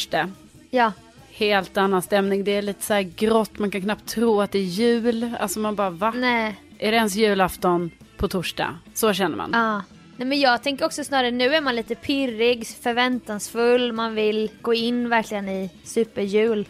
[0.70, 0.92] Ja.
[1.30, 2.44] helt annan stämning.
[2.44, 5.30] Det är lite så här grått, man kan knappt tro att det är jul.
[5.40, 6.12] Alltså man bara, va?
[6.16, 6.60] Nej.
[6.78, 8.78] Är det ens julafton på torsdag?
[8.94, 9.50] Så känner man.
[9.52, 9.82] Ja.
[10.16, 14.74] Nej men jag tänker också snarare nu är man lite pirrig, förväntansfull, man vill gå
[14.74, 16.66] in verkligen i superjul.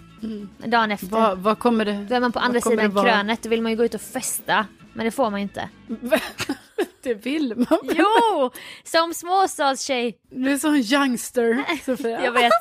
[0.59, 1.06] Dagen efter.
[1.06, 2.06] Vad, vad kommer det?
[2.09, 3.04] Då är man på andra sidan vara?
[3.04, 4.66] krönet, då vill man ju gå ut och festa.
[4.93, 5.69] Men det får man ju inte.
[7.03, 7.97] det vill man väl?
[7.99, 8.50] Jo!
[8.84, 10.19] Som småstadstjej.
[10.31, 12.25] Du är sån youngster, Sofia.
[12.25, 12.53] Jag vet.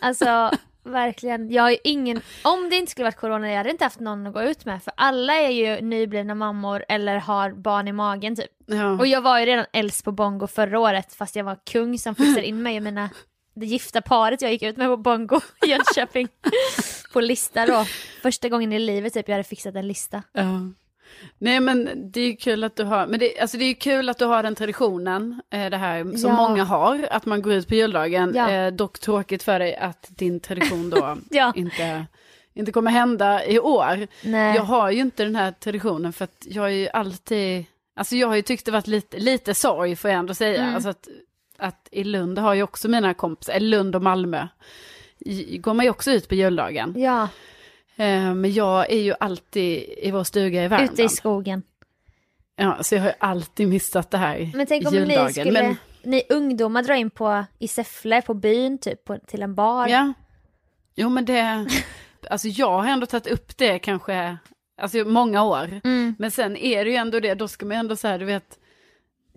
[0.00, 0.50] Alltså,
[0.84, 1.50] verkligen.
[1.50, 2.20] Jag har ju ingen...
[2.42, 4.82] Om det inte skulle varit corona, jag hade inte haft någon att gå ut med.
[4.82, 8.50] För alla är ju nyblivna mammor eller har barn i magen typ.
[8.66, 8.90] Ja.
[8.90, 12.14] Och jag var ju redan äldst på bongo förra året fast jag var kung som
[12.14, 13.10] fixade in mig och mina
[13.56, 16.28] det gifta paret jag gick ut med på bongo i Jönköping.
[17.12, 17.84] på lista då.
[18.22, 20.22] Första gången i livet typ jag hade fixat en lista.
[20.32, 20.42] Ja.
[21.38, 24.08] Nej men det är ju kul att du har, men det, alltså det är kul
[24.08, 26.36] att du har den traditionen, eh, det här som Ja.
[26.48, 28.32] många har, att man går ut på juldagen.
[28.36, 28.50] Ja.
[28.50, 31.52] Eh, dock tråkigt för dig att din tradition då Ja.
[31.56, 32.06] inte,
[32.54, 34.06] inte kommer hända i år.
[34.22, 34.56] Nej.
[34.56, 37.64] Jag har ju inte den här traditionen för att jag är ju alltid,
[37.96, 40.62] alltså jag har ju tyckt det varit lite, lite sorg får jag ändå säga.
[40.62, 40.74] Mm.
[40.74, 41.08] Alltså att,
[41.58, 44.46] att i Lund har ju också mina kompisar, Lund och Malmö,
[45.60, 46.94] går man ju också ut på juldagen.
[46.96, 47.28] Ja,
[47.98, 50.92] Eh, Men jag är ju alltid i vår stuga i Värmland.
[50.92, 51.62] ute i skogen.
[52.56, 55.24] Ja, så jag har ju alltid missat det här Men tänk om juldagen.
[55.26, 59.42] ni skulle, Men, ni ungdomar dra in på, i Säffle, på byn typ, på, till
[59.42, 59.88] en bar.
[59.88, 60.12] ja.
[60.94, 61.66] Jo men det,
[62.30, 64.36] alltså jag har ändå tagit upp det kanske,
[64.80, 65.80] alltså många år.
[65.84, 66.14] Mm.
[66.18, 68.58] Men sen är det ju ändå det, då ska man ändå säga, du vet,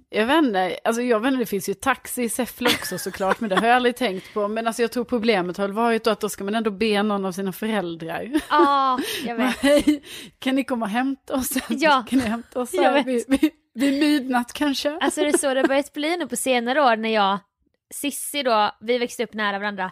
[0.10, 3.40] jag vet inte, alltså jag vet inte, det finns ju taxi i Säffle också såklart,
[3.40, 4.48] men det har jag aldrig tänkt på.
[4.48, 7.32] Men alltså jag tror problemet har varit att då ska man ändå be någon av
[7.32, 8.32] sina föräldrar.
[8.50, 9.58] Ja, jag vet.
[9.58, 10.04] Hej,
[10.40, 11.50] kan ni komma och hämta oss?
[11.70, 12.06] Ja.
[12.10, 13.08] Kan ni hämta oss Jag vet.
[13.08, 14.98] vid, vid, vid midnatt kanske?
[15.02, 17.40] Alltså det är så det har börjat bli nu på senare år när jag,
[17.94, 19.92] Sissi då, vi växte upp nära varandra.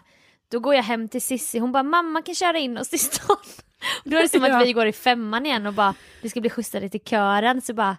[0.50, 3.36] Då går jag hem till Sissi, hon bara mamma kan köra in oss till stan.
[4.04, 4.60] Och då är det som Ja.
[4.60, 7.74] att vi går i femman igen och bara, vi ska bli skjutsade till kören så
[7.74, 7.96] bara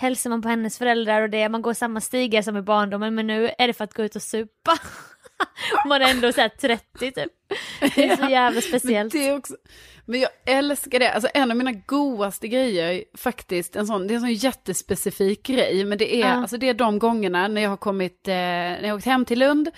[0.00, 3.26] hälsar man på hennes föräldrar och det, man går samma stigar som i barndomen men
[3.26, 4.78] nu är det för att gå ut och supa.
[5.88, 7.32] man är ändå såhär 30 typ.
[7.94, 9.12] Det är så jävla Men, speciellt.
[9.12, 9.56] det är också,
[10.04, 14.16] men jag älskar det, alltså en av mina godaste grejer faktiskt, en sån, det är
[14.16, 16.26] en sån jättespecifik grej, men det är, Ja.
[16.26, 19.24] alltså det är de gångerna när jag har kommit, eh, när jag har åkt hem
[19.24, 19.70] till Lund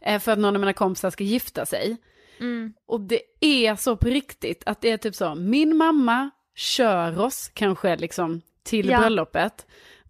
[0.00, 1.96] eh, för att någon av mina kompisar ska gifta sig.
[2.40, 2.72] Mm.
[2.86, 7.50] Och det är så på riktigt att det är typ så, min mamma kör oss
[7.54, 8.98] kanske liksom till Ja.
[9.00, 9.66] bröllopet.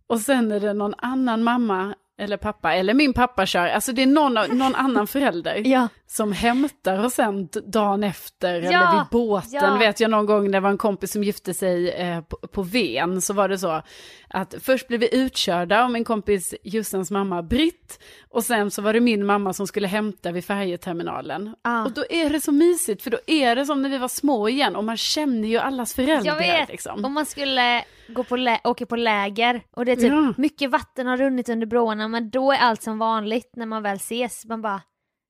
[0.07, 4.03] Och sen är det någon annan mamma eller pappa, eller min pappa kör, alltså det
[4.03, 5.89] är någon, någon annan förälder Ja.
[6.07, 9.77] som hämtar och sen dagen efter eller Ja, vid båten ja.
[9.77, 12.63] vet jag någon gång när det var en kompis som gifte sig eh, på, på
[12.63, 13.83] Ven så var det så
[14.29, 17.99] att först blev vi utkörda av min kompis Jussens mamma Britt
[18.31, 21.55] och sen så var det min mamma som skulle hämta vid färjeterminalen.
[21.63, 21.85] Ah.
[21.85, 24.49] Och då är det så mysigt för då är det som när vi var små
[24.49, 26.25] igen och man känner ju allas föräldrar.
[26.33, 27.05] Jag vet, Liksom.
[27.05, 30.35] om man skulle gå på lä- åka på läger och det är typ Ja.
[30.37, 33.97] mycket vatten har runnit under broarna men då är allt som vanligt när man väl
[33.97, 34.45] ses.
[34.45, 34.81] Man bara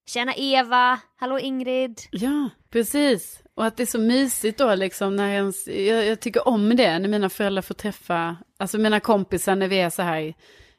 [0.07, 2.01] Tjena Eva, hallå Ingrid.
[2.11, 3.43] Ja, precis.
[3.55, 6.99] Och att det är så mysigt då liksom när ens, jag, jag tycker om det
[6.99, 10.35] när mina föräldrar får träffa, alltså mina kompisar när vi är så här,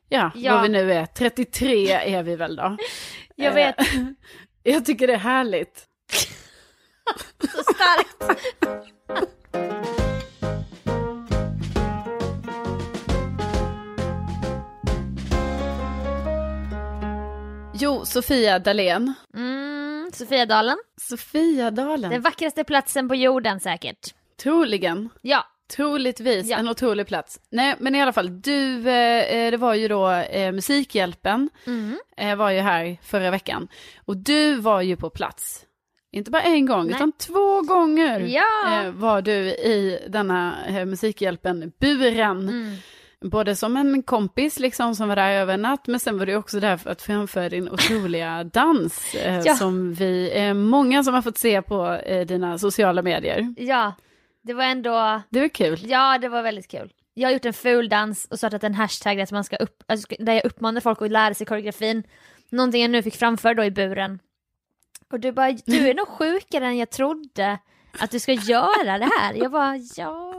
[0.09, 0.53] ja, Ja.
[0.53, 2.77] vad vi nu är, 33 är vi väl då.
[3.35, 3.75] Jag vet,
[4.63, 5.87] Jag tycker det är härligt.
[7.41, 8.41] så starkt.
[17.83, 19.13] Jo, Sofia Dalén.
[19.35, 22.11] Mm, Sofiadalen, Sofia Dalen.
[22.11, 24.13] den vackraste platsen på jorden säkert.
[24.43, 25.09] Troligen.
[25.21, 26.57] Ja, Troligtvis Ja.
[26.57, 27.39] en otrolig plats.
[27.49, 31.97] Nej, men i alla fall, du, eh, det var ju då eh, Musikhjälpen, mm.
[32.17, 33.67] eh, var ju här förra veckan.
[34.05, 35.65] Och du var ju på plats.
[36.11, 36.95] Inte bara en gång, Nej.
[36.95, 38.81] utan två gånger Ja.
[38.83, 42.39] eh, var du i denna eh, Musikhjälpen-buren.
[42.49, 42.75] Mm.
[43.23, 46.59] Både som en kompis liksom som var där över natt, men sen var du också
[46.59, 49.15] där för att framföra din otroliga dans.
[49.15, 49.55] Eh, Ja.
[49.55, 53.53] Som vi är många som har fått se på eh, dina sociala medier.
[53.57, 53.93] ja,
[54.41, 55.79] det var ändå, Det var kul.
[55.83, 56.91] ja det var väldigt kul.
[57.13, 60.33] Jag har gjort en fuldans och startat en hashtag där, man ska upp, alltså, där
[60.33, 62.03] jag uppmanar folk att lära sig koreografin.
[62.49, 64.19] Någonting jag nu fick framföra då i buren.
[65.11, 67.57] Och du bara, du är nog sjukare än jag trodde
[67.99, 69.33] att du ska göra det här.
[69.33, 70.33] Jag bara, ja,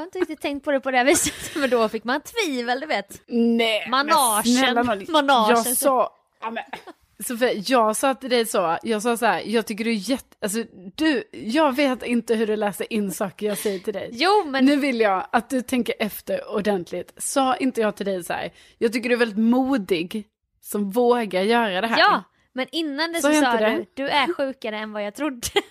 [0.00, 1.34] har inte riktigt tänkt på det på det här viset.
[1.56, 3.22] Men då fick man tvivel, du vet.
[3.26, 4.44] Nej, Managen.
[4.44, 5.56] snälla nån, Managen.
[5.66, 6.64] Jag sa, ja, men,
[7.26, 10.36] Sofia, jag sa till dig så, jag sa så här, jag tycker du är jätte,
[10.40, 10.64] alltså
[10.94, 14.10] du, jag vet inte hur du läser in saker jag säger till dig.
[14.12, 17.12] Jo, men Nu vill jag att du tänker efter ordentligt.
[17.16, 20.26] Sa inte jag till dig så här, jag tycker du är väldigt modig
[20.60, 21.98] som vågar göra det här.
[21.98, 22.22] Ja,
[22.52, 23.84] men innan det så jag sa du, det?
[23.94, 25.48] du är sjukare än vad jag trodde.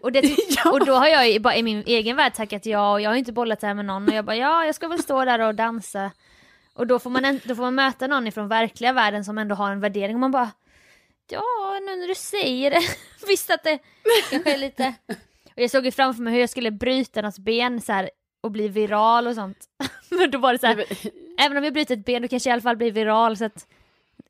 [0.00, 0.20] Och, det,
[0.64, 0.70] Ja.
[0.70, 3.16] och då har jag ju bara i min egen värld tackat ja och jag har
[3.16, 5.40] inte bollat det här med någon och jag bara ja jag ska väl stå där
[5.40, 6.10] och dansa.
[6.74, 9.54] Och då får man, en, då får man möta någon ifrån verkliga världen som ändå
[9.54, 10.50] har en värdering och man bara
[11.30, 12.80] ja nu när du säger det,
[13.28, 13.78] visst att det
[14.30, 14.94] kanske är lite
[15.56, 18.50] och jag såg ju framför mig hur jag skulle bryta någons ben så här och
[18.50, 19.58] bli viral och sånt.
[20.10, 20.84] Men då var det så här,
[21.38, 23.44] även om jag bryter ett ben då kanske jag i alla fall blir viral så
[23.44, 23.66] att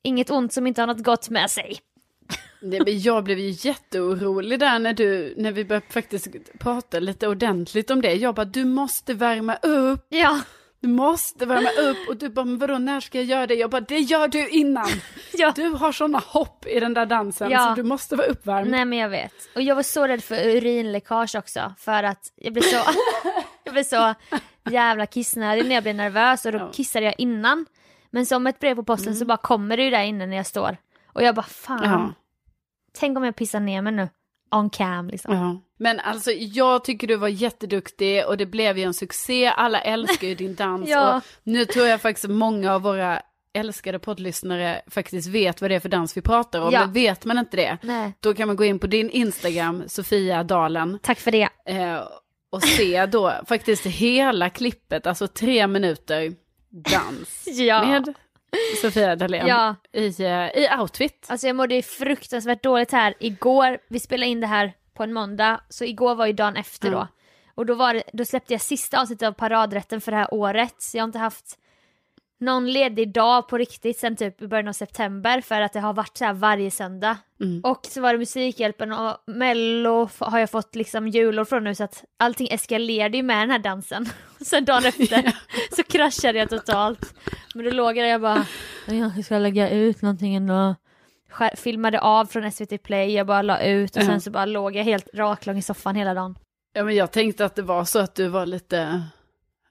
[0.03, 1.79] inget ont som inte har något gott med sig.
[2.61, 7.29] Nej, men jag blev ju jätteorolig där när, du, när vi började faktiskt prata lite
[7.29, 8.15] ordentligt om det.
[8.15, 10.41] Jag bara, du måste värma upp, Ja,
[10.81, 12.09] du måste värma upp.
[12.09, 13.55] Och du bara, men vadå, när ska jag göra det?
[13.55, 14.87] Jag bara, det gör du innan.
[15.33, 15.53] ja.
[15.57, 17.59] Du har sådana hopp i den där dansen Ja.
[17.69, 18.71] så du måste vara uppvärmd.
[18.71, 19.33] Nej men jag vet.
[19.55, 22.77] Och jag var så rädd för urinläckage också för att jag blev så,
[23.65, 24.15] jag blev så
[24.71, 26.71] jävla kissnödig när jag blev nervös och då Ja.
[26.73, 27.67] kissade jag innan.
[28.11, 30.47] Men som ett brev på posten så bara kommer det ju där inne när jag
[30.47, 30.77] står.
[31.13, 32.13] Och jag bara fan, Ja.
[32.99, 34.09] Tänk om jag pissar ner mig nu.
[34.51, 35.35] On cam liksom.
[35.35, 35.61] Ja.
[35.79, 39.47] Men alltså jag tycker du var jätteduktig och det blev ju en succé.
[39.47, 40.89] Alla älskar ju din dans.
[40.89, 41.17] Ja.
[41.17, 43.23] Och nu tror jag faktiskt många av våra
[43.55, 46.73] älskade poddlyssnare faktiskt vet vad det är för dans vi pratar om.
[46.73, 46.81] Ja.
[46.81, 50.43] Men vet man inte det, Nej, då kan man gå in på din Instagram, Sofia
[50.45, 51.49] Dalen, tack för det.
[51.67, 52.01] eh,
[52.51, 56.33] och se då faktiskt hela klippet, alltså tre minuter
[56.71, 57.85] dans Ja.
[57.87, 58.15] med
[58.83, 59.75] Sofia Dalén Ja.
[59.93, 61.27] i, eh, i outfit.
[61.29, 63.79] Alltså jag mådde ju fruktansvärt dåligt här igår.
[63.89, 66.99] Vi spelade in det här på en måndag, så igår var ju dagen efter Mm.
[67.01, 67.09] då.
[67.55, 70.75] Och då, var det, då släppte jag sista avsnittet av paradrätten för det här året.
[70.79, 71.59] Så jag har inte haft
[72.41, 75.93] någon ledig dag på riktigt sen typ i början av september för att det har
[75.93, 77.17] varit så här varje söndag.
[77.41, 77.61] Mm.
[77.65, 81.85] Och så var det Musikhjälpen och Mello har jag fått liksom julor från nu så
[81.85, 84.07] att allting eskalerade ju med den här dansen.
[84.41, 85.33] Och sen dagen efter
[85.77, 87.15] så kraschade jag totalt.
[87.55, 88.47] Men då låg jag där jag bara,
[88.87, 90.75] "Jag ska lägga ut någonting ändå.
[91.57, 94.85] Filmade av från SVT Play, jag bara la ut och sen så bara låg jag
[94.85, 96.39] helt raklång i soffan hela dagen.
[96.73, 99.03] Ja, men jag tänkte att det var så att du var lite,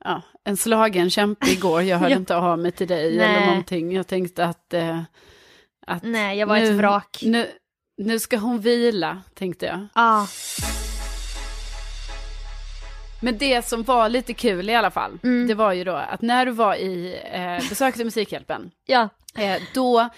[0.05, 1.81] ja, en slagen kämpe igår.
[1.81, 2.17] Jag hörde Ja.
[2.17, 3.25] inte av mig till dig Nej.
[3.35, 3.91] eller någonting.
[3.95, 5.01] Jag tänkte att, eh,
[5.87, 7.19] att Nej, jag var nu, ett vrak.
[7.25, 7.47] Nu,
[7.97, 9.87] nu ska hon vila, tänkte jag.
[9.95, 10.27] Ja,
[13.21, 15.47] Men det som var lite kul i alla fall, Mm.
[15.47, 20.09] det var ju då att när du var i, eh, besökte Musikhjälpen, ja, eh, då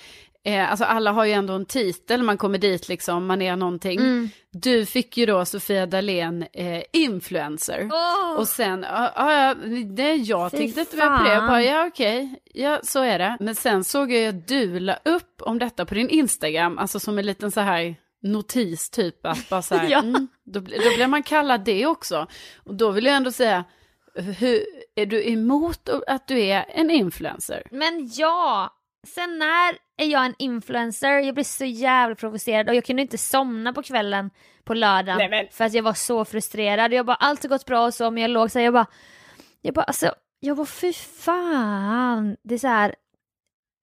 [0.48, 4.00] Eh, alltså alla har ju ändå en titel, man kommer dit liksom, man är någonting.
[4.00, 4.30] Mm.
[4.52, 7.90] Du fick ju då Sofia Dalén eh, influencer.
[7.92, 8.40] Åh!
[8.40, 9.56] Och sen, ja, ja,
[9.96, 13.20] det jag Fy tänkte inte mer på det, jag bara, ja okej, ja så är
[13.20, 13.38] det.
[13.40, 17.20] Men sen såg jag att du la upp om detta på din Instagram, alltså som
[17.20, 20.00] en liten så här notis typ, att bara så här, Ja.
[20.00, 22.28] mm, då, då blir man kallad det också.
[22.64, 23.64] Och då vill jag ändå säga,
[24.16, 27.64] hur, är du emot att du är en influencer?
[27.72, 28.74] Men ja,
[29.08, 31.20] sen när är jag en influencer?
[31.20, 34.30] Jag blir så jävla provocerad och jag kunde inte somna på kvällen
[34.64, 36.94] på lördagen Nej, men- för att jag var så frustrerad.
[36.94, 38.88] Jag bara, allt har gått bra och så men jag låg så här, jag bara,
[39.62, 42.38] jag bara alltså, jag bara fy fan.
[42.44, 42.96] Det är så här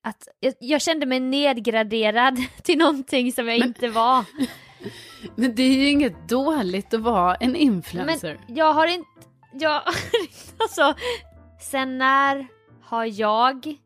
[0.06, 4.25] att jag, jag kände mig nedgraderad till någonting som jag inte var.
[5.37, 8.40] Men det är ju inget dåligt att vara en influencer.
[8.47, 9.09] Men jag har inte,
[9.52, 9.83] jag,
[10.59, 10.94] alltså,
[11.61, 12.47] sen när
[12.83, 13.76] har jag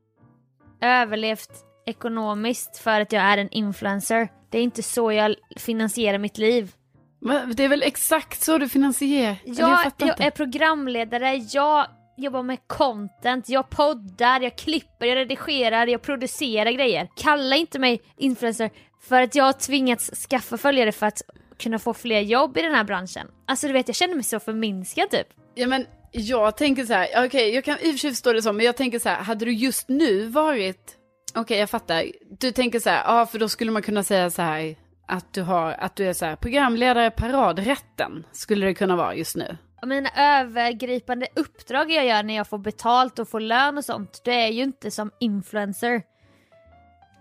[0.81, 1.51] överlevt
[1.87, 4.29] ekonomiskt för att jag är en influencer?
[4.51, 6.73] Det är inte så jag finansierar mitt liv.
[7.21, 9.37] Men det är väl exakt så du finansierar?
[9.45, 10.25] Jag, jag inte.
[10.25, 17.09] är programledare, jag jobbar med content, jag poddar, jag klipper, jag redigerar, jag producerar grejer.
[17.17, 18.71] Kalla inte mig influencer
[19.01, 21.23] för att jag har tvingats skaffa följare för att
[21.59, 23.27] kunna få fler jobb i den här branschen.
[23.47, 25.27] Alltså du vet, jag känner mig så förminskad typ.
[25.55, 28.43] Ja men jag tänker så här, okej jag kan i och för sig förstå det
[28.43, 30.97] så, men jag tänker så här, hade du just nu varit,
[31.35, 32.05] okej jag fattar,
[32.41, 35.43] du tänker så här, ja för då skulle man kunna säga så här, att du
[35.43, 39.57] har, att du är så här, programledare paradrätten, skulle det kunna vara just nu.
[39.87, 44.35] Mina övergripande uppdrag jag gör när jag får betalt och får lön och sånt, det
[44.35, 46.03] är ju inte som influencer.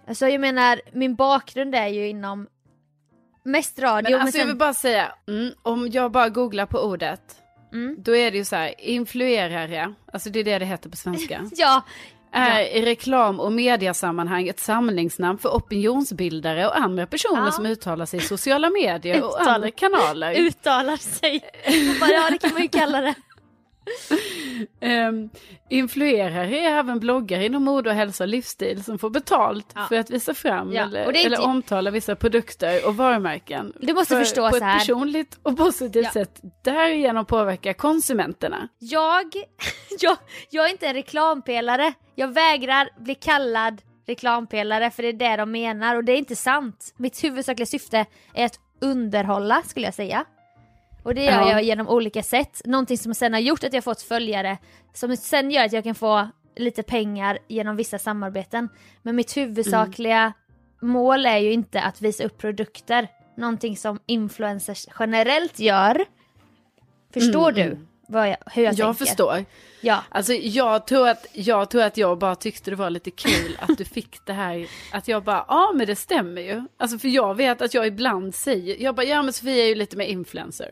[0.08, 2.48] Alltså jag menar, min bakgrund är ju inom
[3.44, 4.48] mest radio, Men men, alltså jag sen...
[4.48, 7.22] vill bara säga, mm, om jag bara googlar på ordet,
[7.84, 7.96] Mm.
[8.03, 11.41] då är det ju så här, influerare, alltså det är det det heter på svenska.
[11.55, 11.81] Ja,
[12.31, 17.51] är i reklam och mediasammanhang ett samlingsnamn för opinionsbildare och andra personer Ja.
[17.51, 20.34] som uttalar sig i sociala medier och Uttalar- andra kanaler.
[20.34, 21.41] uttalar sig.
[22.00, 23.13] Bara, ja det kan man ju kalla det.
[24.82, 25.29] Um,
[25.70, 29.86] influerare är även bloggare inom mode och hälsa och livsstil som får betalt Ja.
[29.89, 33.74] för att visa fram Ja, eller, eller inte- omtala vissa produkter och varumärken.
[33.79, 34.79] Du måste för, förstå på så ett här.
[34.79, 36.12] personligt och positivt Ja.
[36.12, 38.67] sätt därigenom påverka konsumenterna.
[38.79, 39.25] Jag,
[40.00, 40.17] jag,
[40.50, 41.94] jag är inte en reklampelare.
[42.15, 46.36] Jag vägrar bli kallad reklampelare för det är det de menar och det är inte
[46.36, 46.94] sant.
[46.98, 50.25] Mitt huvudsakliga syfte är att underhålla skulle jag säga.
[51.04, 51.51] Och det gör Ja.
[51.51, 52.62] jag genom olika sätt.
[52.66, 54.58] Någonting som sen har gjort att jag fått följare
[54.94, 58.70] som sen gör att jag kan få lite pengar genom vissa samarbeten.
[59.01, 60.34] Men mitt huvudsakliga
[60.82, 63.08] mål är ju inte att visa upp produkter.
[63.38, 66.06] Någonting som influencers generellt gör.
[67.13, 67.77] Förstår du
[68.08, 69.06] vad jag, hur jag, Jag, tänker?
[69.06, 69.46] förstår.
[69.82, 70.04] Ja.
[70.10, 73.78] Alltså jag tror, att, jag tror att jag bara tyckte det var lite kul att
[73.78, 76.64] du fick det här, att jag bara, ja men det stämmer ju.
[76.80, 79.76] Alltså för jag vet att jag ibland säger, jag bara, ja men Sofia är ju
[79.76, 80.72] lite mer influencer.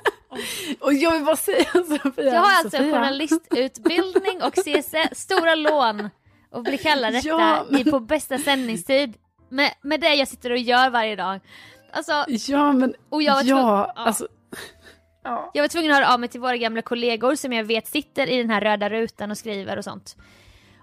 [0.80, 2.24] och jag vill bara säga Sofia.
[2.24, 2.92] Jag har alltså en Sofia.
[2.92, 6.10] journalistutbildning och CSN, stora lån
[6.50, 9.14] och blir kallad detta Ja, men- på bästa sändningstid.
[9.48, 11.40] Med, med det jag sitter och gör varje dag.
[11.92, 14.02] Alltså, Ja men, Och jag var tvungen- ja, ja.
[14.02, 14.28] alltså.
[15.26, 15.50] Ja.
[15.54, 18.26] jag var tvungen att höra av mig till våra gamla kollegor som jag vet sitter
[18.26, 20.16] i den här röda rutan och skriver och sånt.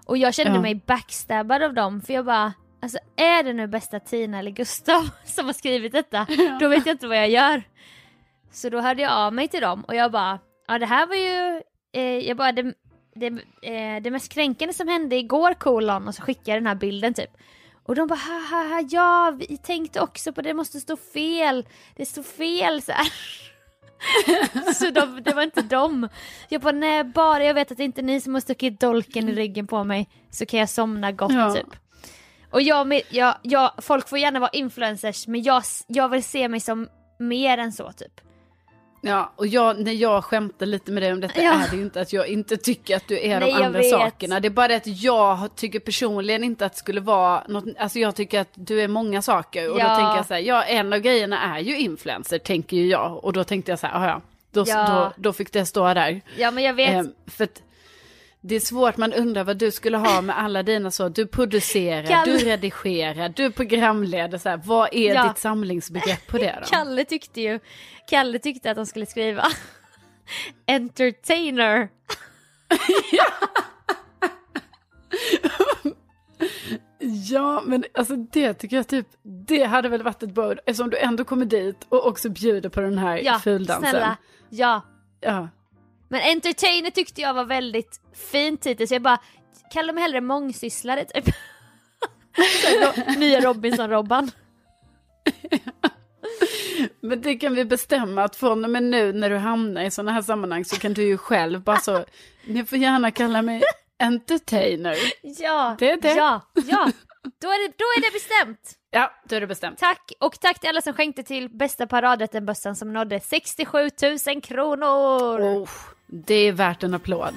[0.06, 0.60] Och jag kände Ja.
[0.60, 5.08] mig backstabbad av dem för jag bara, alltså är det nu bästa Tina eller Gustav
[5.24, 6.26] som har skrivit detta,
[6.60, 7.62] då vet jag inte vad jag gör.
[8.52, 11.14] Så då hörde jag av mig till dem och jag bara, ja det här var
[11.16, 12.74] ju, eh, jag bara, det,
[13.14, 13.26] det,
[13.62, 17.14] eh, det mest kränkande som hände igår kolon och så skickade jag den här bilden
[17.14, 17.30] typ.
[17.86, 20.96] Och de bara, ha, ha, ha, ja vi tänkte också på det, det måste stå
[20.96, 23.06] fel, det står fel så här.
[24.74, 26.08] så de, det var inte dem.
[26.48, 29.28] Jag bara, nej bara jag vet att det inte är ni som har stuckit dolken
[29.28, 31.54] i ryggen på mig så kan jag somna gott Ja.
[31.54, 31.76] typ.
[32.50, 36.60] Och jag, jag, jag, folk får gärna vara influencers men jag, jag vill se mig
[36.60, 38.20] som mer än så typ.
[39.06, 41.52] Ja, och jag, när jag skämtar lite med dig om detta Ja.
[41.52, 44.40] är det ju inte att jag inte tycker att du är Nej, de andra sakerna.
[44.40, 47.98] Det är bara det att jag tycker personligen inte att det skulle vara något, alltså
[47.98, 49.70] jag tycker att du är många saker.
[49.70, 49.88] Och Ja.
[49.88, 53.24] då tänker jag så här, ja en av grejerna är ju influencer, tänker ju jag.
[53.24, 54.20] Och då tänkte jag så här, "Ah, ja,
[54.52, 55.12] då, Ja.
[55.16, 56.20] då, då fick det stå där.
[56.36, 57.62] Ja men jag vet, Ehm, för att
[58.46, 62.06] det är svårt, man undrar vad du skulle ha med alla dina så, du producerar,
[62.06, 62.32] Kalle.
[62.32, 65.28] du redigerar, du programleder, så här, vad är Ja.
[65.28, 66.66] ditt samlingsbegrepp på det då?
[66.76, 67.60] Kalle tyckte ju,
[68.08, 69.44] Kalle tyckte att de skulle skriva
[70.66, 71.88] entertainer.
[77.30, 79.06] Ja, men alltså det tycker jag typ,
[79.46, 82.80] det hade väl varit ett bra eftersom du ändå kommer dit och också bjuder på
[82.80, 83.90] den här Ja, fuldansen.
[83.90, 84.16] snälla.
[84.50, 84.82] Ja.
[85.20, 85.48] Ja.
[86.14, 88.00] Men entertainer tyckte jag var väldigt
[88.32, 89.18] fint titel så jag bara,
[89.72, 91.24] kalla mig hellre mångsysslare typ.
[93.16, 94.30] Nya Robinson-Robban.
[97.00, 100.12] Men det kan vi bestämma att från och med nu när du hamnar i sådana
[100.12, 102.04] här sammanhang så kan du ju själv bara så,
[102.46, 103.62] ni får gärna kalla mig
[103.98, 104.96] entertainer.
[105.22, 106.14] Ja, Det är det.
[106.14, 106.90] ja, ja.
[107.42, 108.72] Då är det, då är det bestämt.
[108.90, 109.78] Ja, då är det bestämt.
[109.78, 113.78] Tack och tack till alla som skänkte till bästa paradrätten-bössan som nådde 67
[114.26, 114.86] 000 kronor.
[115.40, 115.68] Oh,
[116.06, 117.34] det är värt en applåd.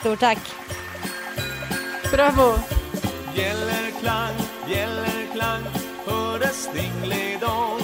[0.00, 0.38] Stort tack.
[2.12, 2.58] Bravo!
[3.34, 4.34] Bjällerklang,
[4.66, 5.62] bjällerklang,
[6.06, 7.80] hördes dingledong.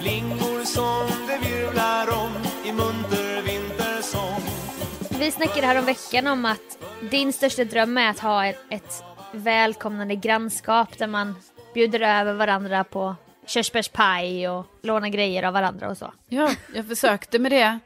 [0.00, 2.32] Flingor som det virvlar om
[2.64, 4.42] i munter vintersång.
[5.18, 6.78] Vi snackade här om veckan om att
[7.10, 9.02] din största dröm är att ha ett, ett
[9.32, 11.34] välkomnande grannskap där man
[11.74, 13.16] bjuder över varandra på
[13.46, 16.12] körsbärspaj och lånar grejer av varandra och så.
[16.28, 17.78] Ja, jag försökte med det.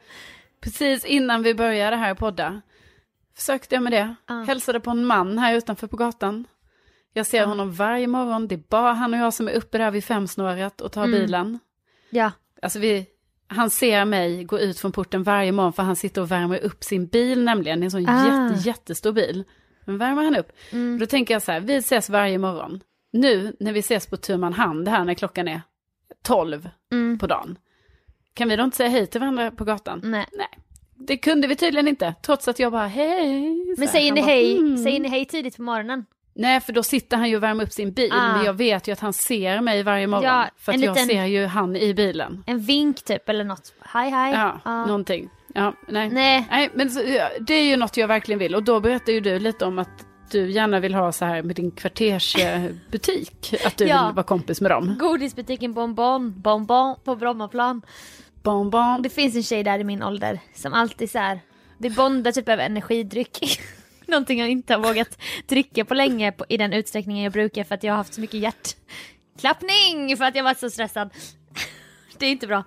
[0.63, 2.61] Precis innan vi började här podda.
[3.37, 4.15] Försökte jag med det.
[4.29, 4.35] Ja.
[4.35, 6.45] Hälsade på en man här utanför på gatan.
[7.13, 8.49] Jag ser honom varje morgon.
[8.49, 11.21] Det är bara han och jag som är uppe där vid femsnåret och tar Mm.
[11.21, 11.59] bilen.
[12.11, 13.07] Ja, Alltså vi,
[13.47, 16.85] han ser mig gå ut från porten varje morgon för han sitter och värmer upp
[16.85, 17.81] sin bil nämligen.
[17.81, 18.49] Det är en sån Ah.
[18.51, 19.45] jätte, jättestor bil.
[19.85, 20.53] Den värmer han upp.
[20.71, 20.99] Mm.
[20.99, 22.81] Då tänker jag så här, vi ses varje morgon.
[23.13, 25.61] Nu när vi ses på tu hand här när klockan är
[26.23, 27.19] 12 mm.
[27.19, 27.59] på dagen.
[28.35, 30.01] Kan vi då inte säga hej till varandra på gatan?
[30.05, 30.27] nej.
[30.33, 30.49] Nej,
[30.95, 32.15] det kunde vi tydligen inte.
[32.23, 33.75] Trots att jag bara hej.
[33.79, 36.05] Men säger ni bara, hej, "Mm." säger ni hej tidigt på morgonen?
[36.35, 38.13] Nej, för då sitter han ju och värmer upp sin bil.
[38.13, 38.37] Ah.
[38.37, 40.25] Men jag vet ju att han ser mig varje morgon.
[40.25, 42.45] Ja, för att en jag liten- ser ju han i bilen.
[42.47, 43.75] En vink typ eller något?
[43.81, 44.33] Hej hej.
[44.33, 44.87] Ja, Ja.
[44.87, 45.29] någonting.
[45.55, 46.11] Ja, nej.
[46.11, 46.47] Nej.
[46.51, 46.91] nej men
[47.41, 48.55] det är ju något jag verkligen vill.
[48.55, 51.57] Och då berättar ju du lite om att du gärna vill ha så här med
[51.57, 53.55] din kvartersbutik.
[53.67, 54.07] att du Ja.
[54.07, 54.97] vill vara kompis med dem.
[55.01, 57.83] Godisbutiken Bonbon, Bonbon på Brommaplan.
[58.43, 59.03] Bonbon.
[59.03, 61.41] Det finns en tjej där i min ålder som alltid så här,
[61.79, 63.61] vi bondar typ över energidryck.
[64.07, 67.75] Någonting jag inte har vågat dricka på länge på, i den utsträckningen jag brukar för
[67.75, 71.11] att jag har haft så mycket hjärtklappning för att jag varit så stressad.
[72.19, 72.65] Det är inte bra.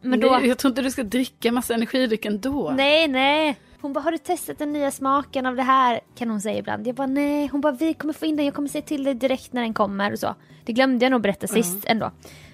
[0.00, 2.70] Men då, Nej, jag tror inte du ska dricka massa energidryck ändå.
[2.76, 3.56] nej nej.
[3.80, 6.00] Hon bara, har du testat den nya smaken av det här?
[6.18, 6.86] Kan hon säga ibland.
[6.86, 7.46] Jag bara, nej.
[7.46, 9.74] Hon bara, vi kommer få in den, jag kommer säga till dig direkt när den
[9.74, 10.34] kommer och så.
[10.64, 12.10] Det glömde jag nog berätta sist ändå.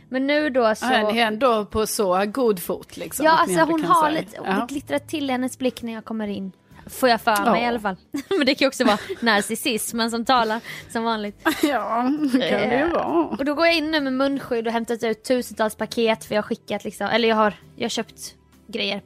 [0.09, 0.87] Men nu då så...
[0.93, 3.25] Ja, ni är ändå på så god fot liksom.
[3.27, 4.53] Ja, alltså hon har säga- lite, Ja.
[4.53, 6.53] det glittrar till hennes blick när jag kommer in.
[6.87, 7.65] Får jag för mig Ja.
[7.65, 7.97] i alla fall.
[8.29, 10.61] Men det kan ju också vara narcissismen som talar
[10.93, 11.41] som vanligt.
[11.63, 13.05] Ja, det kan det ju Eh, vara.
[13.27, 16.43] Och då går jag in nu med munskydd och hämtat ut tusentals paket för jag
[16.43, 18.35] har skickat liksom, eller jag har, jag har köpt
[18.67, 19.03] grejer.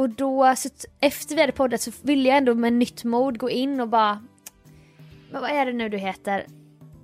[0.00, 0.68] Och då, så
[1.00, 4.22] efter vi hade poddat så ville jag ändå med nytt mod gå in och bara,
[5.30, 6.46] men vad är det nu du heter?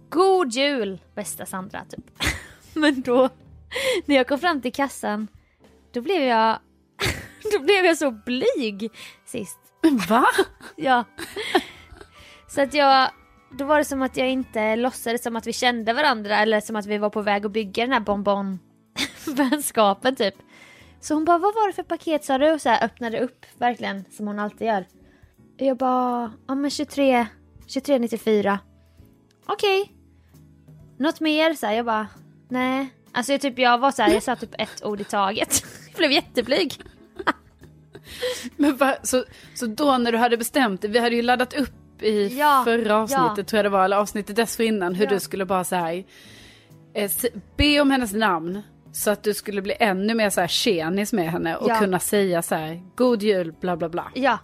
[0.08, 2.04] God jul bästa Sandra typ.
[2.74, 3.28] Men då,
[4.04, 5.28] när jag kom fram till kassan,
[5.92, 6.58] då blev jag,
[7.52, 8.90] då blev jag så blyg
[9.24, 9.58] sist.
[10.08, 10.26] Va?
[10.76, 11.04] Ja.
[12.48, 13.10] Så att jag,
[13.58, 16.76] då var det som att jag inte låtsades som att vi kände varandra eller som
[16.76, 20.34] att vi var på väg att bygga den här bonbon-vänskapen typ.
[21.06, 22.52] Så hon bara, vad var det för paket sa du?
[22.52, 24.84] Och så här öppnade upp verkligen som hon alltid gör.
[25.60, 27.26] Och jag bara, ja men 23,
[27.66, 28.58] 23,94.
[29.46, 29.92] Okej.
[30.98, 31.54] Något mer?
[31.54, 32.06] Så här, jag bara,
[32.48, 32.88] nej.
[33.12, 35.64] Alltså jag, typ, jag var så här, jag sa typ ett ord i taget.
[35.88, 36.80] Jag blev jätteblyg.
[38.56, 42.02] Men va, så, så då när du hade bestämt det, vi hade ju laddat upp
[42.02, 43.44] i Ja, förra avsnittet ja.
[43.44, 45.10] tror jag det var, eller avsnittet dessförinnan, hur Ja.
[45.10, 46.04] du skulle bara så här,
[46.94, 47.10] eh,
[47.56, 48.62] be om hennes namn.
[48.96, 51.78] Så att du skulle bli ännu mer så här tjenis med henne och Ja.
[51.78, 54.10] kunna säga så här, god jul, bla bla bla.
[54.14, 54.38] Ja,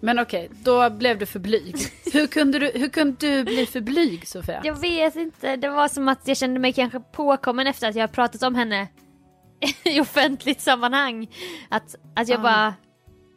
[0.00, 1.76] Men okej, då blev du för blyg.
[2.12, 4.60] hur, kunde du, hur kunde du bli för blyg Sofia?
[4.64, 8.12] Jag vet inte, det var som att jag kände mig kanske påkommen efter att jag
[8.12, 8.88] pratat om henne
[9.84, 11.28] i offentligt sammanhang.
[11.68, 12.42] Att, att jag Ah.
[12.42, 12.74] bara,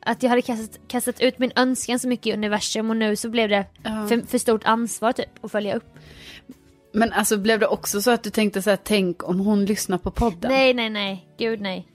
[0.06, 3.30] att jag hade kastat, kastat ut min önskan så mycket i universum och nu så
[3.30, 4.08] blev det Ja.
[4.08, 5.96] för, för stort ansvar typ att följa upp.
[6.92, 9.98] Men alltså blev det också så att du tänkte så här, tänk om hon lyssnar
[9.98, 10.52] på podden?
[10.52, 11.88] Nej, nej, nej, gud nej.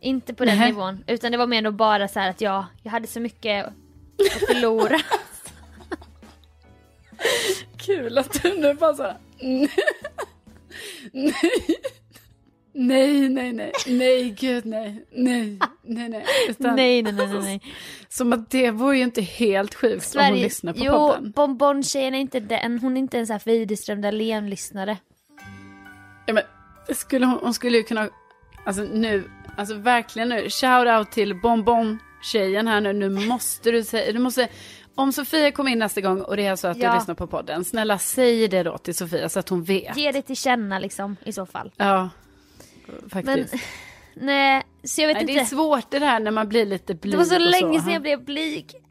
[0.00, 0.72] Inte på den Nej.
[0.72, 3.66] nivån, utan det var mer nog bara så här att jag, jag hade så mycket
[3.66, 3.72] att
[4.48, 4.98] förlora.
[7.76, 9.70] Kul att du nu bara så här, nej.
[11.12, 11.32] Nej,
[12.86, 16.24] nej, nej, nej, gud nej, nej, nej, nej.
[16.48, 17.62] Utan, nej, nej, nej, nej, nej.
[18.08, 21.30] Som att det vore ju inte helt sjukt om hon lyssnar på jo, podden.
[21.30, 24.96] Bonbon-tjejen är inte den, hon är inte en sån här Widerström Dahlén-lyssnare.
[26.26, 26.42] Ja, men,
[26.96, 28.08] skulle hon, hon skulle ju kunna,
[28.64, 34.12] alltså nu, alltså verkligen nu, shout out till Bonbon-tjejen här nu, nu måste du säga,
[34.12, 34.48] du måste,
[34.94, 36.90] om Sofia kommer in nästa gång och det är så att Ja.
[36.92, 39.96] du lyssnar på podden, snälla säg det då till Sofia så att hon vet.
[39.96, 41.72] Ge det till känna liksom i så fall.
[41.76, 42.10] Ja,
[43.00, 43.54] Men faktiskt.
[44.14, 45.32] nej, så jag vet Nej, inte.
[45.32, 47.84] det är svårt det där när man blir lite blyg Det var så länge så.
[47.84, 48.72] sedan jag blev blyg.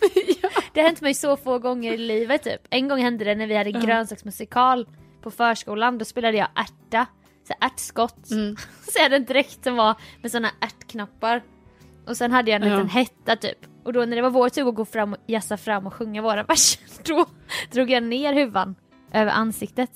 [0.72, 2.60] Det har hänt mig så få gånger i livet typ.
[2.70, 4.86] En gång hände det när vi hade grönsaksmusikal
[5.22, 5.98] på förskolan.
[5.98, 7.06] Då spelade jag ärta,
[7.48, 8.30] så ärtskott.
[8.30, 8.56] Mm.
[8.56, 11.42] Så jag hade en dräkt som var med sådana ärtknappar.
[12.06, 12.74] Och sen hade jag en Ja.
[12.74, 13.58] liten hetta typ.
[13.84, 16.22] Och då när det var vår tur att gå fram och jassa fram och sjunga
[16.22, 17.26] våra verser, då
[17.70, 18.74] drog jag ner huvan
[19.12, 19.90] över ansiktet.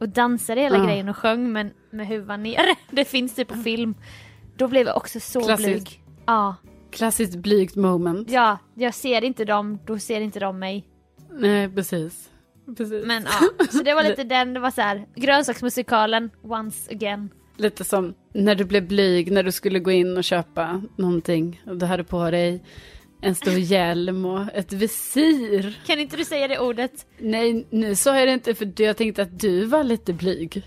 [0.00, 0.84] Och dansade hela Ja.
[0.84, 2.60] grejen och sjöng men med huvan ner.
[2.90, 3.94] Det finns typ på film.
[4.56, 5.66] Då blev jag också så Klassiskt.
[5.84, 6.02] blyg.
[6.26, 6.56] Ja,
[6.90, 8.30] Klassiskt blygt moment.
[8.30, 10.84] ja, jag ser inte dem, då ser inte de mig.
[11.32, 12.30] Nej, precis.
[12.76, 13.04] precis.
[13.06, 17.30] Men ja, så det var lite den, det var så här grönsaksmusikalen once again.
[17.56, 21.62] Lite som när du blev blyg när du skulle gå in och köpa någonting.
[21.66, 22.62] Och du hade på dig
[23.20, 25.80] en stor hjälm och ett visir.
[25.86, 27.06] Kan inte du säga det ordet?
[27.18, 30.62] Nej, nu sa jag det inte för jag tänkte att du var lite blyg.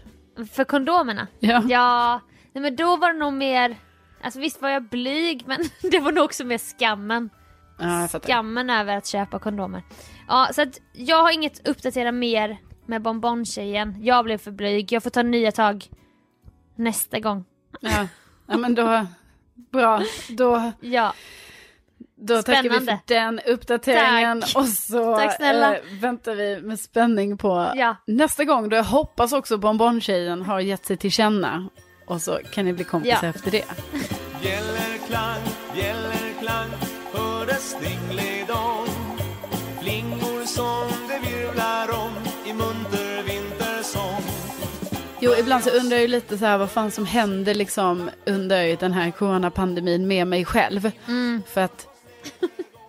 [0.45, 1.27] För kondomerna?
[1.39, 1.63] Ja.
[1.67, 2.21] Ja,
[2.53, 3.75] nej men då var det nog mer,
[4.23, 5.57] alltså visst var jag blyg men
[5.91, 7.29] det var nog också mer skammen.
[7.79, 8.07] Ja.
[8.07, 9.83] Skammen över att köpa kondomer.
[10.27, 13.95] Ja, så att jag har inget uppdatera mer med bonbon-tjejen.
[14.03, 15.85] Jag blev för blyg, jag får ta nya tag
[16.75, 17.45] nästa gång.
[17.79, 18.07] Ja.
[18.47, 19.05] ja, men då,
[19.71, 20.01] bra.
[20.29, 21.13] Då, Ja,
[22.21, 23.01] då tackar vi för Spännande.
[23.05, 24.41] den uppdateringen.
[24.41, 24.55] Tack.
[24.55, 25.75] Och så Tack snälla.
[25.75, 27.95] eh, väntar vi med spänning på ja.
[28.07, 28.69] nästa gång.
[28.69, 31.69] Då jag hoppas också bonbon-tjejen har gett sig till känna.
[32.05, 33.29] Och så kan ni bli kompisar Ja.
[33.29, 33.65] efter det.
[34.41, 35.41] Bjällerklang,
[35.73, 36.69] bjällerklang,
[37.13, 38.87] hördes dingelidong.
[39.81, 42.11] Flingor som det virvlar om
[42.45, 44.21] i munter vintersång.
[45.19, 48.77] Jo, ibland så undrar jag ju lite så här vad fan som händer liksom under
[48.77, 50.91] den här coronapandemin med mig själv.
[51.07, 51.41] Mm.
[51.47, 51.87] För att,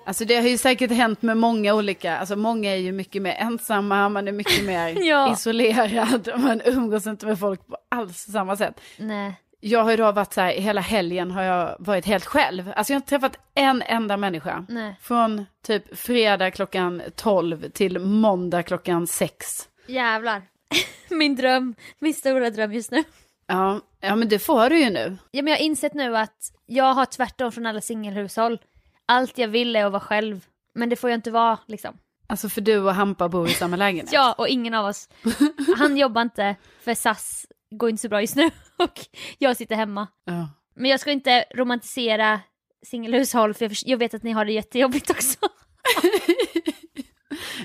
[0.06, 3.34] alltså det har ju säkert hänt med många olika, alltså många är ju mycket mer
[3.38, 5.32] ensamma, man är mycket mer Ja.
[5.32, 8.80] isolerad, man umgås inte med folk på alls samma sätt.
[8.96, 9.34] Nej.
[9.62, 12.72] Jag har ju då varit så här, hela helgen har jag varit helt själv.
[12.76, 14.64] Alltså jag har inte träffat en enda människa.
[14.68, 14.96] Nej.
[15.02, 19.46] Från typ fredag klockan 12 till måndag klockan 6.
[19.86, 20.42] Jävlar.
[21.10, 23.04] Min dröm, min stora dröm just nu.
[23.46, 25.16] Ja, ja men det får du ju nu.
[25.30, 28.58] Ja, men jag har insett nu att jag har tvärtom från alla singelhushåll.
[29.10, 30.46] Allt jag vill är att vara själv.
[30.74, 31.98] Men det får jag inte vara liksom.
[32.26, 34.08] Alltså för du och Hampa bor i samma lägenhet.
[34.12, 35.08] Ja, och ingen av oss.
[35.78, 38.50] Han jobbar inte, för SAS går inte så bra just nu.
[38.76, 39.06] Och
[39.38, 40.06] jag sitter hemma.
[40.24, 40.48] Ja.
[40.74, 42.40] Men jag ska inte romantisera
[42.86, 45.38] singelhushåll, för jag, vet att ni har det jättejobbigt också.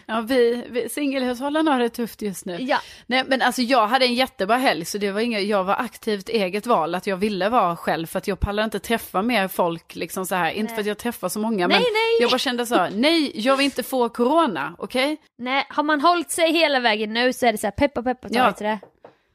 [0.06, 2.58] Ja, vi, vi singelhushållen har det tufft just nu.
[2.62, 5.74] Ja, Nej, men alltså jag hade en jättebra helg, så det var inget, jag var
[5.76, 9.48] aktivt eget val att jag ville vara själv, för att jag pallar inte träffa mer
[9.48, 10.52] folk liksom så här.
[10.52, 12.22] Inte för att jag träffar så många, Nej, men nej.
[12.22, 15.18] jag bara kände så, nej, jag vill inte få corona, okej?
[15.38, 18.30] nej, har man hållit sig hela vägen nu så är det så här peppa peppa
[18.30, 18.52] ta Ja.
[18.52, 18.80] till det.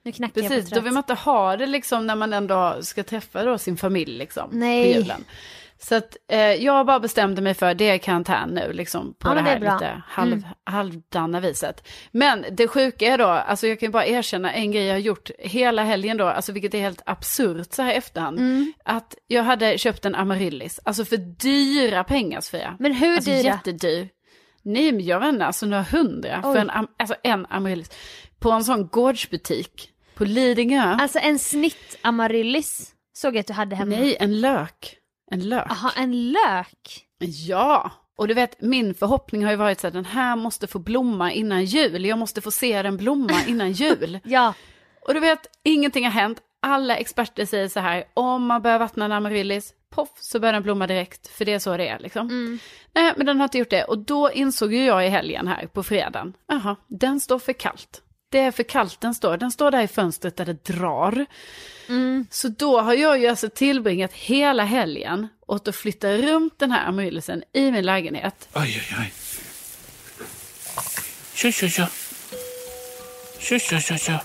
[0.02, 2.76] Nu knackar jag Precis, på då vill man inte ha det liksom när man ändå
[2.80, 4.94] ska träffa då sin familj liksom Nej.
[4.94, 5.24] på julen.
[5.82, 9.34] Så att eh, jag bara bestämde mig för det är karantän nu liksom på Ja,
[9.34, 9.74] det det här bra.
[9.74, 10.44] lite halv, Mm.
[10.64, 11.88] halvdana viset.
[12.12, 15.30] Men det sjuka är då, alltså jag kan bara erkänna en grej jag har gjort
[15.38, 18.38] hela helgen då, alltså vilket är helt absurt så här efterhand.
[18.38, 18.72] Mm.
[18.84, 22.76] Att jag hade köpt en amaryllis, alltså för dyra pengar Sofia.
[22.78, 23.42] Men hur Alltså dyra?
[23.42, 24.08] jättedyr.
[24.62, 26.54] Nej men jag vet inte, alltså några hundra Oj.
[26.54, 27.90] för en, alltså en amaryllis.
[28.38, 30.96] På en sån gårdsbutik på Lidingö.
[31.00, 33.96] Alltså en snitt amaryllis såg jag att du hade hemma.
[33.96, 34.96] Nej, en lök.
[35.30, 35.66] En lök.
[35.68, 37.06] Jaha, en lök?
[37.18, 37.90] Ja.
[38.16, 41.32] Och du vet, min förhoppning har ju varit så att den här måste få blomma
[41.32, 42.04] innan jul.
[42.04, 44.18] Jag måste få se den blomma innan jul.
[44.24, 44.54] Ja,
[45.06, 46.38] Och du vet, ingenting har hänt.
[46.62, 50.62] Alla experter säger så här, om man börjar vattna en amaryllis, poff, så börjar den
[50.62, 51.28] blomma direkt.
[51.28, 52.58] För det är så det är liksom.
[52.94, 53.84] Nej, men den har inte gjort det.
[53.84, 58.02] Och då insåg ju jag i helgen här på fredagen, jaha, den står för kallt.
[58.30, 59.36] Det är för kallt den står.
[59.36, 61.26] Den står där i fönstret där det drar.
[62.30, 66.88] Så då har jag ju alltså tillbringat hela helgen åt att flytta runt den här
[66.88, 68.48] amaryllisen i min lägenhet.
[68.54, 69.12] Oj, oj, oj.
[71.34, 71.86] Tjo, tjo, tjo.
[73.38, 74.18] Tjo, tjo, tjo, tjo.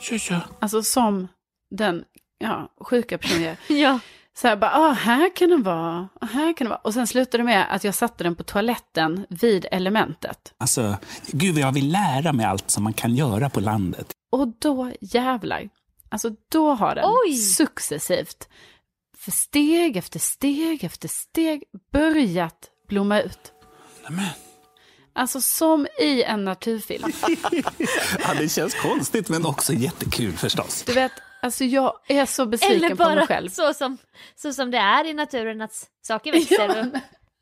[0.00, 0.34] Tjo, tjo.
[0.60, 1.28] Alltså som
[1.70, 2.04] den
[2.38, 3.58] ja, sjuka personen jag är.
[3.82, 4.00] ja.
[4.38, 6.80] Så här bara, ah, här kan den vara, ah, här kan den vara.
[6.80, 10.54] Och sen slutade det med att jag satte den på toaletten vid elementet.
[10.58, 10.96] Alltså,
[11.26, 14.06] gud vad jag vill lära mig allt som man kan göra på landet.
[14.30, 15.68] Och då jävlar,
[16.08, 17.36] alltså då har den Oj!
[17.36, 18.48] successivt,
[19.18, 23.52] för steg efter steg efter steg, börjat blomma ut.
[24.08, 24.24] Nämen.
[25.14, 27.12] Alltså som i en naturfilm.
[28.18, 30.82] Ja, det känns konstigt men också jättekul förstås.
[30.86, 31.12] Du vet,
[31.46, 33.48] alltså jag är så besviken Eller på mig bara själv.
[33.48, 33.98] så som,
[34.34, 36.68] så som det är i naturen att saker växer.
[36.80, 36.86] och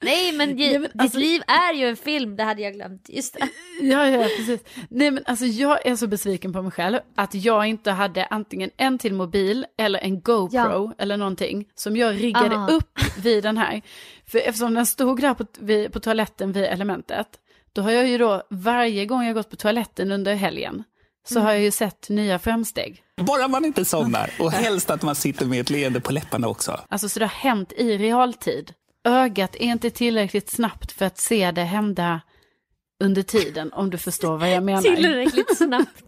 [0.02, 2.72] Nej men, ge- Nej, men ditt alltså- liv är ju en film, det hade jag
[2.74, 3.08] glömt.
[3.08, 3.48] Just det.
[3.80, 4.60] Ja, ja, precis.
[4.90, 8.70] Nej, men alltså jag är så besviken på mig själv att jag inte hade antingen
[8.76, 10.94] en till mobil eller en GoPro Ja.
[10.98, 12.68] eller någonting som jag riggade Aha.
[12.70, 13.82] upp vid den här.
[14.26, 17.26] För eftersom den stod där på, vid, på toaletten vid elementet,
[17.72, 20.84] då har jag ju då varje gång jag gått på toaletten under helgen
[21.28, 23.02] så har jag ju sett nya framsteg.
[23.16, 26.80] Bara man inte somnar och helst att man sitter med ett leende på läpparna också.
[26.88, 28.72] Alltså så det har hänt i realtid.
[29.08, 32.20] Ögat är inte tillräckligt snabbt för att se det hända
[33.04, 34.82] under tiden, om du förstår vad jag menar.
[34.82, 36.04] Tillräckligt snabbt.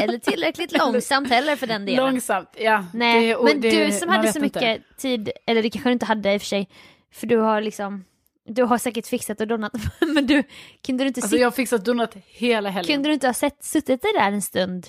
[0.00, 2.04] Eller tillräckligt långsamt heller för den delen.
[2.04, 2.84] Långsamt, ja.
[2.94, 4.60] Nej, det- men det- du som hade så inte.
[4.60, 6.68] mycket tid, eller det kanske du inte hade i och för sig,
[7.14, 8.04] för du har liksom,
[8.48, 10.42] du har säkert fixat och donat, men du,
[10.86, 12.94] kunde du inte, Alltså sitta, jag har fixat donat hela helgen.
[12.96, 14.86] kunde du inte ha sett, suttit där en stund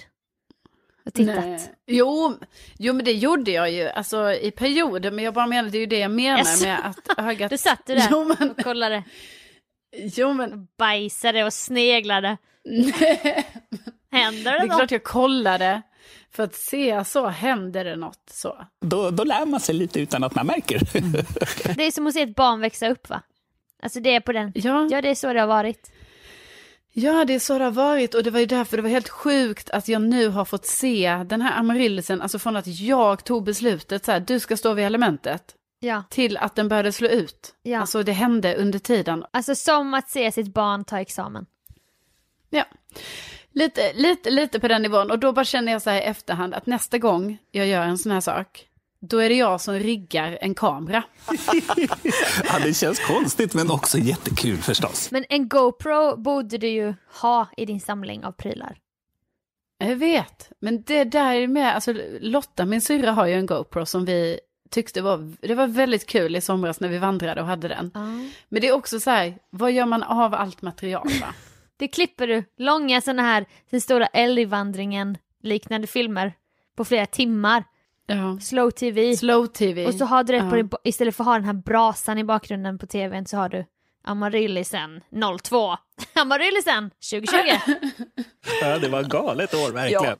[1.06, 1.36] och tittat?
[1.45, 1.60] Nej.
[1.88, 2.39] Jo,
[2.78, 5.80] jo, men det gjorde jag ju, alltså i perioder, men jag bara menar, det är
[5.80, 6.65] ju det jag menar Jaså?
[6.65, 7.50] med att ögat...
[7.50, 9.04] Du satt du där Jo, men, och kollade,
[9.98, 12.38] jo, men bajsade och sneglade.
[14.12, 14.78] Händer det det är något?
[14.78, 15.82] klart jag kollade.
[16.32, 18.65] För att se så, händer det något så?
[18.86, 20.80] Då, då lär man sig lite utan att man märker.
[21.76, 23.22] Det är som att se ett barn växa upp va?
[23.80, 25.92] Alltså det är på den, Ja, ja det är så det har varit.
[26.94, 29.10] ja, det är så det har varit och det var ju därför det var helt
[29.10, 33.44] sjukt att jag nu har fått se den här amarillisen, alltså från att jag tog
[33.44, 36.04] beslutet så här, du ska stå vid elementet, Ja.
[36.10, 37.54] till att den började slå ut.
[37.63, 37.80] Ja.
[37.80, 39.26] Alltså det hände under tiden.
[39.34, 41.46] Alltså som att se sitt barn ta examen.
[42.50, 42.63] Ja,
[43.52, 45.12] lite, lite, lite på den nivån.
[45.12, 47.98] Och då bara känner jag så här i efterhand att nästa gång jag gör en
[47.98, 48.65] sån här sak,
[49.02, 51.04] då är det jag som riggar en kamera.
[52.44, 55.12] ja, det känns konstigt men också jättekul förstås.
[55.12, 58.78] Men en GoPro borde du ju ha i din samling av prylar.
[59.78, 63.86] Jag vet, men det där är med, alltså Lotta, min syrra har ju en GoPro
[63.86, 67.68] som vi tyckte var, det var väldigt kul i somras när vi vandrade och hade
[67.68, 67.92] den.
[68.50, 71.34] Men det är också så här, vad gör man av allt material va?
[71.78, 76.34] Det klipper du, långa sådana här, den stora älgvandringen liknande filmer
[76.76, 77.64] på flera timmar.
[78.10, 78.39] Ja.
[78.41, 79.17] Slow TV.
[79.17, 79.86] Slow TV.
[79.88, 80.63] Och så har du det på Ja.
[80.63, 83.65] din, istället för att ha den här brasan i bakgrunden på tvn så har du
[84.04, 85.02] Amaryllisen
[85.43, 85.76] 02.
[86.13, 87.38] Amaryllisen 2020.
[88.62, 90.17] Ja, det var galet år verkligen.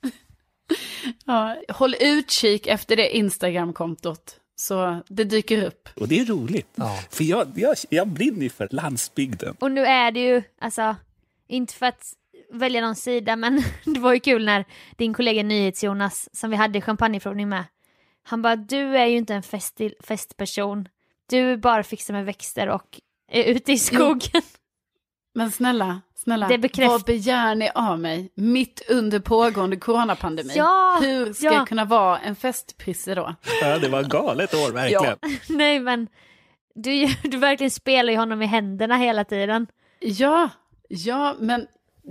[1.25, 4.36] Ja, håll utkik efter det Instagram-kontot.
[4.56, 5.89] Så det dyker upp.
[5.95, 6.67] Och det är roligt.
[7.10, 9.56] För jag, jag, jag brinner ju för landsbygden.
[9.60, 10.95] Och nu är det ju, alltså,
[11.47, 12.13] inte för att
[12.54, 14.65] välja någon sida, men det var ju kul när
[14.97, 17.63] din kollega NyhetsJonas, som vi hade champagneprovning med,
[18.30, 20.88] han bara, du är ju inte en fest, festperson,
[21.30, 23.00] du bara fixar med växter och
[23.32, 24.42] är ute i skogen.
[25.36, 30.54] Men snälla, snälla, Det bekräft- vad begär ni av mig mitt under pågående coronapandemi?
[30.56, 31.54] Ja, Hur ska ja.
[31.54, 33.36] jag kunna vara en festprisse då?
[33.62, 35.18] Ja, det var galet år verkligen.
[35.58, 36.08] Nej men,
[36.76, 39.68] du, du verkligen spelar ju honom i händerna hela tiden.
[40.00, 40.50] Ja,
[40.89, 41.68] ja, men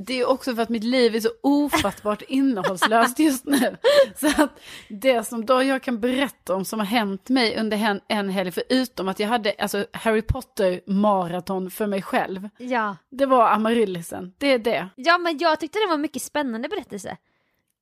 [0.06, 3.76] det är också för att mitt liv är så ofattbart innehållslöst just nu.
[4.16, 8.00] Så att det som då jag kan berätta om som har hänt mig under hen-
[8.08, 12.96] en helg, förutom att jag hade alltså, Harry Potter-maraton för mig själv, Ja.
[13.10, 14.32] det var Amaryllisen.
[14.38, 14.88] Det är det.
[14.96, 17.16] Ja men jag tyckte det var en mycket spännande berättelse.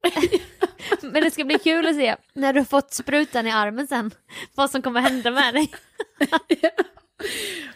[1.02, 4.10] men det ska bli kul att se när du har fått sprutan i armen sen,
[4.54, 5.72] vad som kommer hända med dig.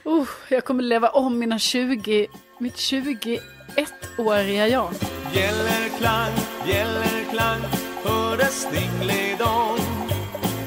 [0.07, 2.27] Uh, jag kommer leva om mina 20,
[2.59, 2.77] mitt
[3.77, 4.91] 21-åriga jag.
[5.33, 6.33] Bjällerklang,
[6.67, 7.61] bjällerklang,
[8.05, 9.79] hördes dingelidong.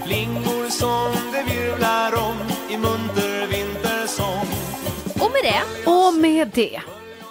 [0.05, 2.35] Flingor som det virvlar om
[2.69, 4.45] i munter vintersång.
[5.25, 6.81] Och med det Och med det,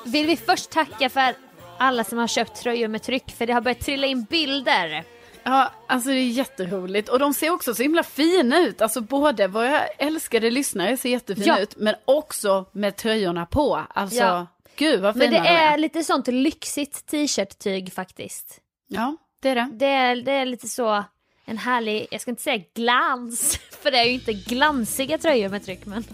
[0.04, 1.34] vill vi först tacka för
[1.78, 5.04] alla som har köpt tröjor med tryck för det har börjat trilla in bilder.
[5.44, 7.08] ja, alltså det är jätteroligt.
[7.08, 8.82] Och de ser också så himla fina ut.
[8.82, 11.58] Alltså både våra älskade lyssnare ser jättefina Ja.
[11.58, 13.80] ut, men också med tröjorna på.
[13.94, 14.46] Alltså, Ja.
[14.76, 18.60] Gud vad fina Men det de är lite sånt lyxigt t-shirt-tyg faktiskt.
[18.88, 19.70] Ja, det är det.
[19.72, 21.04] Det är, det är lite så
[21.44, 25.64] en härlig, jag ska inte säga glans, för det är ju inte glansiga tröjor med
[25.64, 26.04] tryck men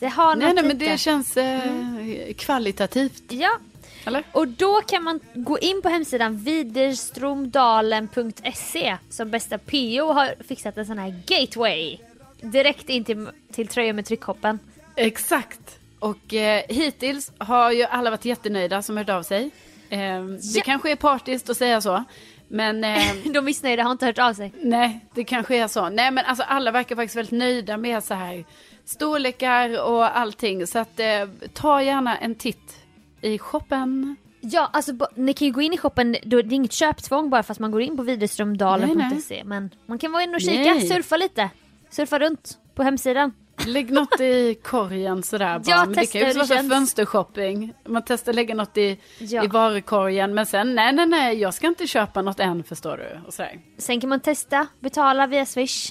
[0.00, 3.22] det har Nej, något nej, men det känns eh, kvalitativt.
[3.28, 3.58] Ja,
[4.04, 4.24] Eller?
[4.32, 10.86] och då kan man gå in på hemsidan widerstromdalen.se som bästa PO har fixat en
[10.86, 11.98] sån här gateway
[12.40, 14.58] direkt in till, till tröjor med tryckhoppen.
[14.96, 15.78] Exakt.
[16.04, 19.50] Och eh, hittills har ju alla varit jättenöjda som hört av sig.
[19.90, 20.62] Eh, Det Ja.
[20.64, 22.04] kanske är partiskt att säga så.
[22.48, 23.02] Men eh,
[23.34, 24.52] De missnöjda har inte hört av sig.
[24.62, 25.88] nej, det kanske är så.
[25.88, 28.44] Nej, men alltså alla verkar faktiskt väldigt nöjda med så här
[28.84, 30.66] storlekar och allting.
[30.66, 31.06] Så att eh,
[31.52, 32.76] ta gärna en titt
[33.20, 34.16] i shoppen.
[34.40, 37.42] Ja, alltså ni kan ju gå in i shoppen, då, det är inget köptvång bara
[37.42, 40.88] fast man går in på widerströmdalen.se men man kan vara inne och kika, Nej.
[40.88, 41.50] surfa lite,
[41.90, 43.32] surfa runt på hemsidan.
[43.66, 45.70] Lägg något i korgen sådär bara.
[45.70, 47.72] Jag men det kan ju också vara fönstershopping.
[47.88, 49.44] Man testar lägga något i, Ja.
[49.44, 50.34] i varukorgen.
[50.34, 53.20] Men sen, nej, nej, nej, jag ska inte köpa något än förstår du.
[53.26, 53.60] Och sådär.
[53.78, 55.90] Sen kan man testa, betala via Swish.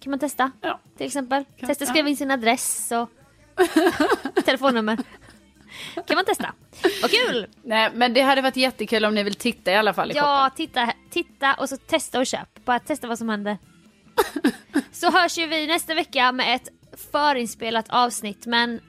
[0.00, 0.80] Kan man testa, Ja.
[0.96, 1.44] till exempel.
[1.58, 3.08] Kan- testa skriva in sin adress och
[4.44, 4.96] telefonnummer.
[6.06, 6.52] kan man testa.
[7.02, 7.46] Vad kul!
[7.62, 10.22] Nej, men det hade varit jättekul om ni vill titta i alla fall i Ja,
[10.50, 10.56] shoppen.
[10.56, 12.64] titta, titta och så testa och köp.
[12.64, 13.58] Bara testa vad som händer.
[14.92, 16.68] så hörs ju vi nästa vecka med ett
[17.12, 18.80] förinspelat avsnitt men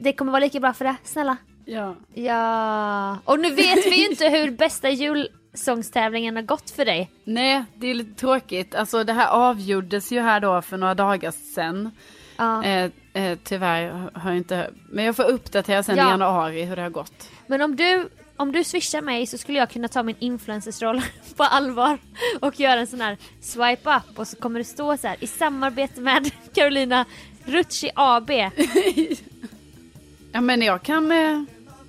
[0.00, 1.36] det kommer vara lika bra för det, snälla.
[1.64, 1.96] Ja.
[2.14, 7.10] Ja, och nu vet vi ju inte hur bästa julsångstävlingen har gått för dig.
[7.24, 8.74] Nej, det är lite tråkigt.
[8.74, 11.90] Alltså det här avgjordes ju här då för några dagar sedan.
[12.36, 12.64] Ja.
[12.64, 16.06] Eh, eh, tyvärr har jag inte, men jag får uppdatera sen Ja.
[16.06, 17.30] i januari hur det har gått.
[17.46, 21.02] Men om du, om du swishar mig så skulle jag kunna ta min influencersroll
[21.36, 21.98] på allvar
[22.40, 25.26] och göra en sån här swipe up och så kommer det stå så här i
[25.26, 27.04] samarbete med Carolina
[27.48, 28.30] Rucci AB.
[30.32, 31.42] Ja men jag kan, eh,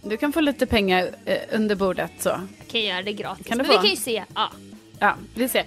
[0.04, 2.30] du kan få lite pengar eh, under bordet så.
[2.30, 3.48] Jag kan göra det gratis.
[3.48, 3.82] Kan du men vi få?
[3.82, 4.24] kan ju se.
[4.36, 4.52] Ja.
[5.00, 5.64] Ja, vi ser.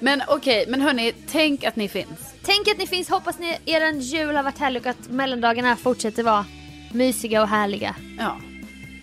[0.00, 2.34] Men okej, men hörni, tänk att ni finns.
[2.42, 6.22] Tänk att ni finns, hoppas ni er jul har varit härlig och att mellandagarna fortsätter
[6.22, 6.44] vara
[6.92, 7.94] mysiga och härliga.
[8.18, 8.40] Ja,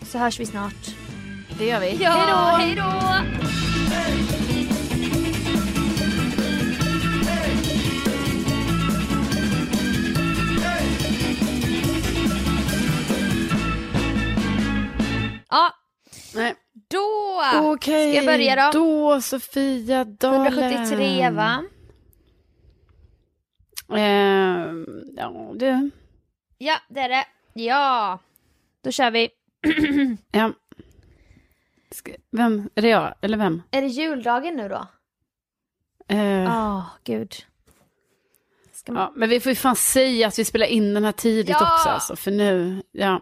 [0.01, 0.87] Så hörs vi snart.
[1.57, 1.97] det gör vi.
[2.01, 4.42] Ja, hej då!
[15.53, 15.73] Ja,
[16.35, 16.55] Nej.
[16.89, 18.79] då Okej, ska jag börja då.
[18.79, 20.47] Då Sofia Dalen.
[20.53, 21.63] 173 va?
[23.97, 24.85] Ehm,
[25.17, 25.89] ja, du.
[26.57, 27.25] Ja, det är det.
[27.53, 28.19] Ja,
[28.81, 29.29] då kör vi.
[30.31, 30.51] Ja.
[31.91, 33.61] Ska, vem, är det jag eller vem?
[33.71, 34.87] Är det juldagen nu då?
[36.07, 37.33] Eh, Ja, gud.
[38.87, 38.97] Man...
[38.97, 41.73] ja, men vi får ju fan säga att vi spelar in den här tidigt Ja.
[41.75, 43.21] också alltså, för nu, ja.